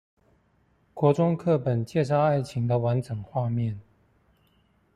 [0.95, 3.79] 國中課本介紹愛情的完整畫面